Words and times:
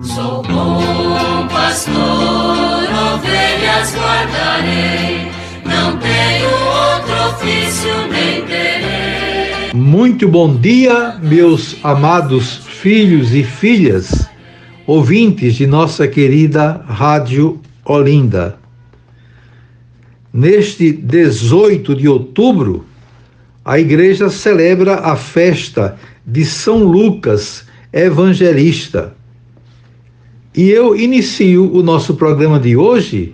Sou 0.00 0.44
bom 0.44 1.48
pastor, 1.48 1.96
ovelhas 1.96 3.92
guardarei, 3.96 5.28
não 5.64 5.98
tenho 5.98 6.48
outro 6.48 7.14
ofício 7.34 8.06
nem 8.08 8.46
terei. 8.46 9.72
Muito 9.74 10.28
bom 10.28 10.54
dia, 10.54 11.18
meus 11.20 11.76
amados 11.82 12.58
filhos 12.58 13.34
e 13.34 13.42
filhas, 13.42 14.28
ouvintes 14.86 15.56
de 15.56 15.66
nossa 15.66 16.06
querida 16.06 16.80
Rádio 16.86 17.60
Olinda. 17.84 18.56
Neste 20.32 20.92
18 20.92 21.96
de 21.96 22.06
outubro, 22.06 22.86
a 23.64 23.80
igreja 23.80 24.30
celebra 24.30 25.00
a 25.00 25.16
festa 25.16 25.98
de 26.24 26.44
São 26.44 26.84
Lucas 26.84 27.66
Evangelista 27.92 29.17
e 30.58 30.70
eu 30.70 30.96
inicio 30.96 31.72
o 31.72 31.84
nosso 31.84 32.14
programa 32.14 32.58
de 32.58 32.76
hoje 32.76 33.32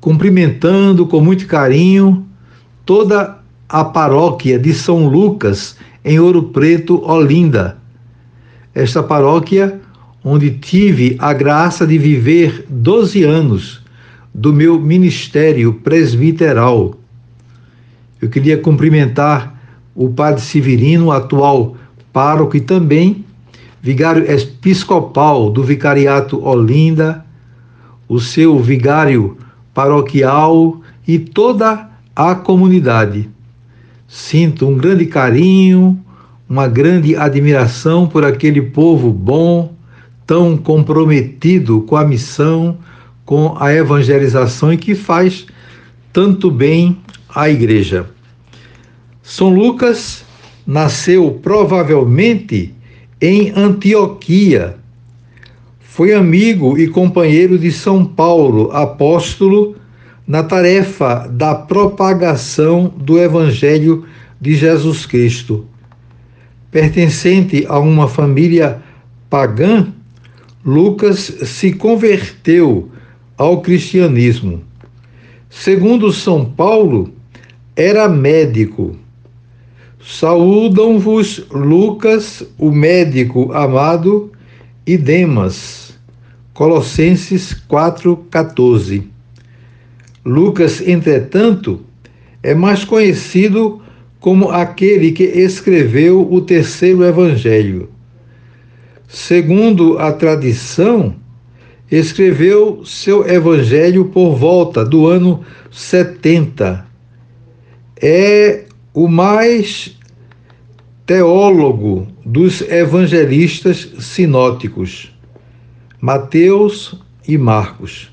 cumprimentando 0.00 1.06
com 1.06 1.20
muito 1.20 1.46
carinho 1.46 2.26
toda 2.82 3.40
a 3.68 3.84
paróquia 3.84 4.58
de 4.58 4.72
São 4.72 5.06
Lucas, 5.06 5.76
em 6.02 6.18
Ouro 6.18 6.44
Preto, 6.44 7.04
Olinda. 7.04 7.76
Esta 8.74 9.02
paróquia 9.02 9.78
onde 10.24 10.50
tive 10.52 11.14
a 11.18 11.34
graça 11.34 11.86
de 11.86 11.98
viver 11.98 12.64
12 12.70 13.22
anos 13.22 13.82
do 14.32 14.50
meu 14.50 14.80
ministério 14.80 15.74
presbiteral. 15.74 16.94
Eu 18.18 18.30
queria 18.30 18.56
cumprimentar 18.56 19.60
o 19.94 20.08
Padre 20.08 20.40
Severino, 20.40 21.12
atual 21.12 21.76
pároco, 22.14 22.56
e 22.56 22.62
também 22.62 23.25
vigário 23.86 24.28
episcopal 24.28 25.48
do 25.48 25.62
Vicariato 25.62 26.44
Olinda, 26.44 27.24
o 28.08 28.18
seu 28.18 28.58
vigário 28.58 29.38
paroquial 29.72 30.80
e 31.06 31.20
toda 31.20 31.88
a 32.16 32.34
comunidade. 32.34 33.30
Sinto 34.08 34.66
um 34.66 34.76
grande 34.76 35.06
carinho, 35.06 35.96
uma 36.48 36.66
grande 36.66 37.14
admiração 37.14 38.08
por 38.08 38.24
aquele 38.24 38.60
povo 38.60 39.12
bom, 39.12 39.72
tão 40.26 40.56
comprometido 40.56 41.82
com 41.82 41.94
a 41.94 42.04
missão, 42.04 42.78
com 43.24 43.56
a 43.56 43.72
evangelização 43.72 44.72
e 44.72 44.76
que 44.76 44.96
faz 44.96 45.46
tanto 46.12 46.50
bem 46.50 46.98
à 47.32 47.48
igreja. 47.48 48.04
São 49.22 49.48
Lucas 49.48 50.24
nasceu 50.66 51.38
provavelmente 51.40 52.74
em 53.20 53.52
Antioquia. 53.56 54.76
Foi 55.80 56.12
amigo 56.12 56.78
e 56.78 56.88
companheiro 56.88 57.58
de 57.58 57.72
São 57.72 58.04
Paulo, 58.04 58.70
apóstolo, 58.72 59.76
na 60.26 60.42
tarefa 60.42 61.26
da 61.30 61.54
propagação 61.54 62.92
do 62.96 63.18
Evangelho 63.18 64.04
de 64.40 64.54
Jesus 64.54 65.06
Cristo. 65.06 65.64
Pertencente 66.70 67.64
a 67.68 67.78
uma 67.78 68.08
família 68.08 68.82
pagã, 69.30 69.86
Lucas 70.64 71.18
se 71.44 71.72
converteu 71.72 72.90
ao 73.38 73.62
cristianismo. 73.62 74.62
Segundo 75.48 76.12
São 76.12 76.44
Paulo, 76.44 77.12
era 77.74 78.08
médico 78.08 78.96
Saúdam-vos 80.08 81.44
Lucas, 81.50 82.44
o 82.56 82.70
médico 82.70 83.52
amado, 83.52 84.30
e 84.86 84.96
Demas. 84.96 85.98
Colossenses 86.54 87.52
4:14. 87.68 89.02
Lucas, 90.24 90.80
entretanto, 90.80 91.80
é 92.40 92.54
mais 92.54 92.84
conhecido 92.84 93.82
como 94.20 94.48
aquele 94.48 95.10
que 95.10 95.24
escreveu 95.24 96.32
o 96.32 96.40
terceiro 96.40 97.02
evangelho. 97.04 97.90
Segundo 99.08 99.98
a 99.98 100.12
tradição, 100.12 101.16
escreveu 101.90 102.84
seu 102.84 103.28
evangelho 103.28 104.04
por 104.04 104.36
volta 104.36 104.84
do 104.84 105.08
ano 105.08 105.44
70. 105.72 106.86
É 108.00 108.66
o 108.94 109.08
mais 109.08 109.96
teólogo 111.06 112.08
dos 112.24 112.60
evangelistas 112.62 113.88
sinóticos, 114.00 115.14
Mateus 116.00 117.00
e 117.26 117.38
Marcos. 117.38 118.10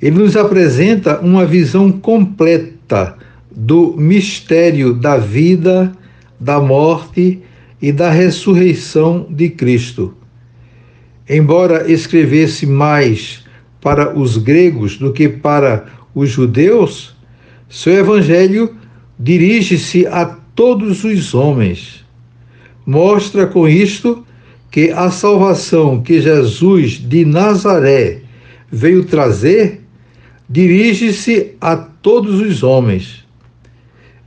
Ele 0.00 0.18
nos 0.18 0.36
apresenta 0.36 1.18
uma 1.18 1.44
visão 1.44 1.90
completa 1.90 3.16
do 3.50 3.96
mistério 3.96 4.94
da 4.94 5.18
vida, 5.18 5.92
da 6.38 6.60
morte 6.60 7.42
e 7.82 7.90
da 7.90 8.10
ressurreição 8.10 9.26
de 9.28 9.50
Cristo. 9.50 10.14
Embora 11.28 11.90
escrevesse 11.90 12.64
mais 12.64 13.44
para 13.80 14.16
os 14.16 14.36
gregos 14.36 14.96
do 14.96 15.12
que 15.12 15.28
para 15.28 15.86
os 16.14 16.30
judeus, 16.30 17.16
seu 17.68 17.94
evangelho 17.94 18.76
dirige-se 19.18 20.06
a 20.06 20.38
todos 20.58 21.04
os 21.04 21.34
homens. 21.34 22.04
Mostra 22.84 23.46
com 23.46 23.68
isto 23.68 24.26
que 24.72 24.90
a 24.90 25.08
salvação 25.08 26.02
que 26.02 26.20
Jesus 26.20 26.94
de 26.94 27.24
Nazaré 27.24 28.22
veio 28.68 29.04
trazer 29.04 29.82
dirige-se 30.50 31.54
a 31.60 31.76
todos 31.76 32.40
os 32.40 32.64
homens. 32.64 33.24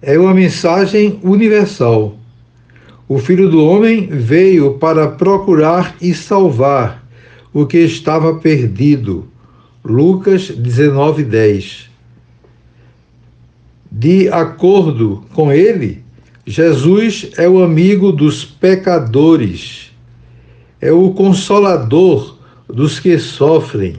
É 0.01 0.17
uma 0.17 0.33
mensagem 0.33 1.19
universal. 1.21 2.17
O 3.09 3.17
Filho 3.17 3.49
do 3.49 3.65
Homem 3.65 4.07
veio 4.07 4.75
para 4.75 5.09
procurar 5.09 5.97
e 6.01 6.13
salvar 6.13 7.05
o 7.51 7.65
que 7.65 7.79
estava 7.79 8.35
perdido. 8.35 9.27
Lucas 9.83 10.47
19, 10.47 11.25
10. 11.25 11.89
De 13.91 14.29
acordo 14.29 15.25
com 15.33 15.51
ele, 15.51 16.01
Jesus 16.45 17.29
é 17.37 17.47
o 17.47 17.63
amigo 17.63 18.11
dos 18.11 18.43
pecadores, 18.43 19.91
é 20.79 20.91
o 20.91 21.11
consolador 21.11 22.37
dos 22.67 22.99
que 22.99 23.19
sofrem. 23.19 23.97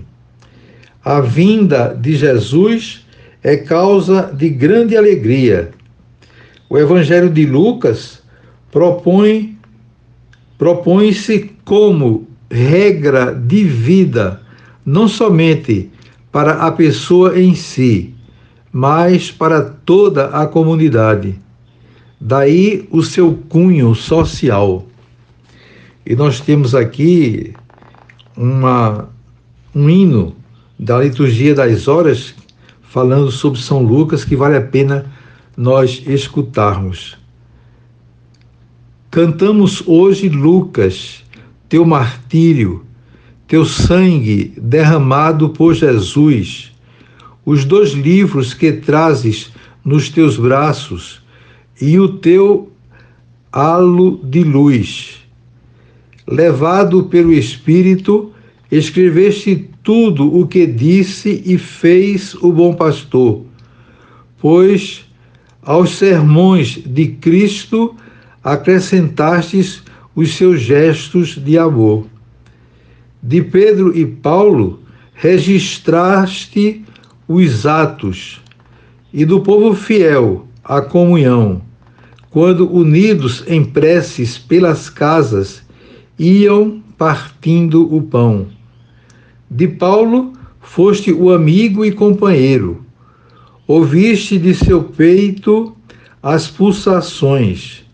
A 1.05 1.21
vinda 1.21 1.97
de 2.01 2.17
Jesus 2.17 3.07
é 3.43 3.57
causa 3.57 4.33
de 4.33 4.49
grande 4.49 4.97
alegria. 4.97 5.71
O 6.69 6.79
Evangelho 6.79 7.31
de 7.31 7.47
Lucas 7.47 8.23
propõe 8.71 9.59
propõe-se 10.59 11.51
como 11.65 12.29
regra 12.49 13.35
de 13.35 13.65
vida, 13.65 14.41
não 14.87 15.09
somente 15.09 15.91
para 16.31 16.53
a 16.53 16.71
pessoa 16.71 17.37
em 17.37 17.53
si, 17.53 18.15
mas 18.73 19.29
para 19.29 19.61
toda 19.61 20.27
a 20.27 20.47
comunidade. 20.47 21.35
Daí 22.25 22.87
o 22.93 23.03
seu 23.03 23.35
cunho 23.49 23.97
social. 23.97 24.87
E 26.07 26.15
nós 26.15 26.39
temos 26.39 26.73
aqui 26.73 27.53
uma, 28.37 29.09
um 29.75 29.91
hino 29.91 30.37
da 30.79 31.01
liturgia 31.01 31.53
das 31.53 31.89
horas 31.89 32.33
falando 32.83 33.33
sobre 33.33 33.61
São 33.61 33.83
Lucas 33.83 34.25
que 34.25 34.37
vale 34.37 34.57
a 34.57 34.61
pena 34.61 35.13
nós 35.57 36.01
escutarmos. 36.07 37.19
Cantamos 39.11 39.83
hoje, 39.85 40.29
Lucas, 40.29 41.25
teu 41.69 41.85
martírio, 41.85 42.87
teu 43.49 43.65
sangue 43.65 44.55
derramado 44.57 45.49
por 45.49 45.75
Jesus 45.75 46.71
os 47.45 47.65
dois 47.65 47.91
livros 47.91 48.55
que 48.55 48.71
trazes 48.71 49.51
nos 49.85 50.09
teus 50.09 50.37
braços 50.37 51.22
e 51.83 51.99
o 51.99 52.09
teu 52.09 52.71
halo 53.51 54.21
de 54.23 54.45
luz. 54.45 55.21
Levado 56.25 57.03
pelo 57.03 57.33
Espírito, 57.33 58.33
escreveste 58.71 59.69
tudo 59.83 60.33
o 60.33 60.47
que 60.47 60.65
disse 60.65 61.43
e 61.45 61.59
fez 61.59 62.37
o 62.37 62.53
bom 62.53 62.73
pastor, 62.73 63.45
pois 64.39 65.05
aos 65.61 65.97
sermões 65.97 66.81
de 66.87 67.09
Cristo 67.09 67.97
acrescentastes 68.45 69.83
os 70.15 70.37
seus 70.37 70.61
gestos 70.61 71.35
de 71.35 71.59
amor. 71.59 72.07
De 73.21 73.43
Pedro 73.43 73.97
e 73.99 74.07
Paulo 74.07 74.79
registraste 75.15 76.85
os 77.27 77.67
atos, 77.67 78.41
e 79.13 79.25
do 79.25 79.41
povo 79.41 79.75
fiel 79.75 80.47
a 80.63 80.81
comunhão, 80.81 81.61
quando 82.33 82.67
unidos 82.67 83.45
em 83.47 83.63
preces 83.63 84.39
pelas 84.39 84.89
casas, 84.89 85.63
iam 86.19 86.83
partindo 86.97 87.95
o 87.95 88.01
pão. 88.01 88.47
De 89.51 89.69
Paulo 89.69 90.33
foste 90.59 91.13
o 91.13 91.31
amigo 91.31 91.85
e 91.85 91.93
companheiro. 91.93 92.87
Ouviste 93.67 94.39
de 94.39 94.55
seu 94.55 94.83
peito 94.83 95.77
as 96.23 96.49
pulsações. 96.49 97.85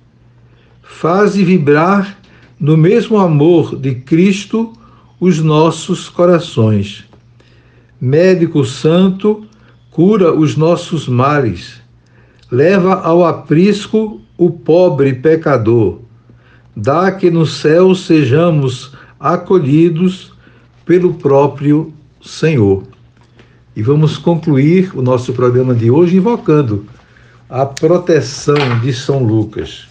Faze 0.83 1.43
vibrar 1.43 2.17
no 2.61 2.77
mesmo 2.77 3.19
amor 3.19 3.77
de 3.77 3.97
Cristo 3.97 4.73
os 5.19 5.41
nossos 5.41 6.09
corações. 6.09 7.05
Médico 8.01 8.65
Santo, 8.65 9.45
cura 9.91 10.33
os 10.33 10.57
nossos 10.57 11.09
males. 11.09 11.81
Leva 12.53 12.95
ao 12.95 13.27
aprisco 13.27 14.21
o 14.39 14.51
pobre 14.51 15.13
pecador. 15.13 15.99
Dá 16.75 17.11
que 17.11 17.29
no 17.29 17.45
céu 17.45 17.95
sejamos 17.95 18.93
acolhidos 19.19 20.33
pelo 20.87 21.15
próprio 21.15 21.93
Senhor. 22.23 22.85
E 23.75 23.83
vamos 23.83 24.17
concluir 24.17 24.97
o 24.97 25.03
nosso 25.03 25.33
programa 25.33 25.75
de 25.75 25.91
hoje 25.91 26.17
invocando 26.17 26.87
a 27.51 27.67
proteção 27.67 28.79
de 28.81 28.93
São 28.93 29.25
Lucas. 29.25 29.89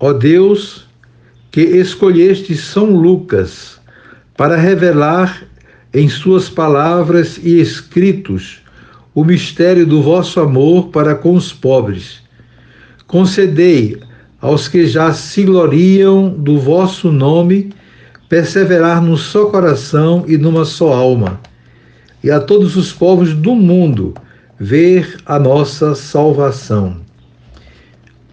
Ó 0.00 0.12
Deus, 0.12 0.86
que 1.50 1.60
escolheste 1.60 2.56
São 2.56 2.96
Lucas 2.96 3.78
para 4.36 4.56
revelar 4.56 5.46
em 5.92 6.08
suas 6.08 6.48
palavras 6.48 7.38
e 7.42 7.60
escritos 7.60 8.62
o 9.14 9.24
mistério 9.24 9.86
do 9.86 10.00
vosso 10.00 10.40
amor 10.40 10.88
para 10.88 11.14
com 11.14 11.34
os 11.34 11.52
pobres. 11.52 12.22
Concedei 13.12 14.00
aos 14.40 14.68
que 14.68 14.86
já 14.86 15.12
se 15.12 15.44
gloriam 15.44 16.30
do 16.30 16.58
vosso 16.58 17.12
nome 17.12 17.70
perseverar 18.26 19.02
num 19.02 19.18
só 19.18 19.50
coração 19.50 20.24
e 20.26 20.38
numa 20.38 20.64
só 20.64 20.94
alma, 20.94 21.38
e 22.24 22.30
a 22.30 22.40
todos 22.40 22.74
os 22.74 22.90
povos 22.90 23.34
do 23.34 23.54
mundo 23.54 24.14
ver 24.58 25.18
a 25.26 25.38
nossa 25.38 25.94
salvação. 25.94 27.02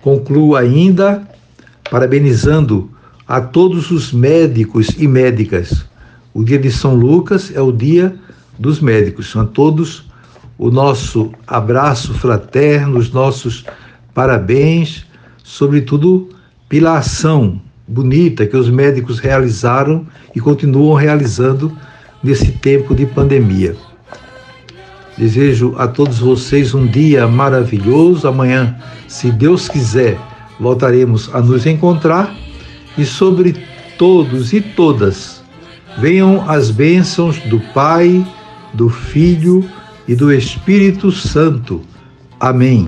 Concluo 0.02 0.56
ainda 0.56 1.28
parabenizando 1.92 2.90
a 3.28 3.42
todos 3.42 3.92
os 3.92 4.14
médicos 4.14 4.96
e 4.98 5.10
médicas. 5.10 5.86
O 6.34 6.42
dia 6.42 6.58
de 6.58 6.72
São 6.72 6.96
Lucas 6.96 7.52
é 7.54 7.60
o 7.60 7.74
dia 7.74 8.16
dos 8.58 8.80
médicos. 8.80 9.36
A 9.36 9.44
todos 9.44 10.06
o 10.58 10.72
nosso 10.72 11.34
abraço 11.46 12.14
fraterno, 12.14 12.98
os 12.98 13.12
nossos 13.12 13.66
parabéns, 14.20 15.06
sobretudo 15.46 16.28
pela 16.68 16.98
ação 16.98 17.62
bonita 17.88 18.46
que 18.46 18.58
os 18.58 18.70
médicos 18.70 19.18
realizaram 19.18 20.06
e 20.36 20.42
continuam 20.42 20.94
realizando 20.94 21.72
nesse 22.22 22.52
tempo 22.52 22.94
de 22.94 23.06
pandemia. 23.06 23.78
Desejo 25.18 25.74
a 25.78 25.88
todos 25.88 26.20
vocês 26.20 26.74
um 26.74 26.86
dia 26.86 27.30
maravilhoso. 27.30 28.28
Amanhã, 28.28 28.76
se 29.08 29.32
Deus 29.32 29.70
quiser, 29.70 30.20
voltaremos 30.60 31.34
a 31.34 31.40
nos 31.40 31.66
encontrar 31.66 32.36
e 32.98 33.06
sobre 33.06 33.56
todos 33.98 34.52
e 34.52 34.60
todas 34.60 35.42
venham 35.98 36.44
as 36.50 36.70
bênçãos 36.70 37.40
do 37.44 37.62
Pai, 37.74 38.28
do 38.74 38.90
Filho 38.90 39.64
e 40.06 40.14
do 40.14 40.30
Espírito 40.30 41.10
Santo. 41.10 41.82
Amém. 42.38 42.86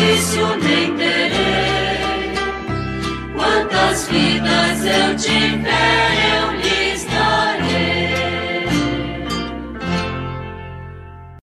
Ofício 0.00 0.56
nem 0.62 0.96
terei. 0.96 2.32
Quantas 3.34 4.08
vidas 4.08 4.84
eu 4.84 5.16
tiver. 5.16 6.19